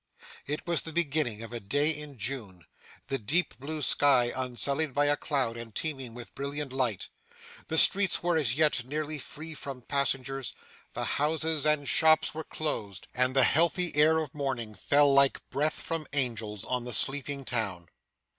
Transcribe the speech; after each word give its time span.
It 0.47 0.65
was 0.65 0.81
the 0.81 0.91
beginning 0.91 1.43
of 1.43 1.53
a 1.53 1.59
day 1.59 1.91
in 1.91 2.17
June; 2.17 2.65
the 3.05 3.19
deep 3.19 3.55
blue 3.59 3.83
sky 3.83 4.33
unsullied 4.35 4.95
by 4.95 5.05
a 5.05 5.15
cloud, 5.15 5.57
and 5.57 5.75
teeming 5.75 6.15
with 6.15 6.33
brilliant 6.33 6.73
light. 6.73 7.09
The 7.67 7.77
streets 7.77 8.23
were, 8.23 8.35
as 8.35 8.55
yet, 8.57 8.83
nearly 8.83 9.19
free 9.19 9.53
from 9.53 9.83
passengers, 9.83 10.55
the 10.93 11.05
houses 11.05 11.67
and 11.67 11.87
shops 11.87 12.33
were 12.33 12.43
closed, 12.43 13.05
and 13.13 13.35
the 13.35 13.43
healthy 13.43 13.95
air 13.95 14.17
of 14.17 14.33
morning 14.33 14.73
fell 14.73 15.13
like 15.13 15.47
breath 15.51 15.75
from 15.79 16.07
angels, 16.13 16.65
on 16.65 16.83
the 16.83 16.93
sleeping 16.93 17.45
town. 17.45 17.87